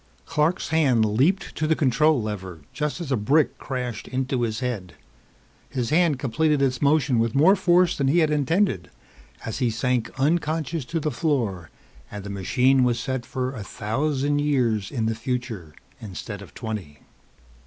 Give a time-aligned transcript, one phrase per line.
[0.25, 4.95] Clark's hand leaped to the control lever just as a brick crashed into his head.
[5.69, 8.89] His hand completed its motion with more force than he had intended
[9.45, 11.69] as he sank unconscious to the floor
[12.09, 15.71] and the machine was set for a thousand years in the future
[16.01, 17.01] instead of twenty.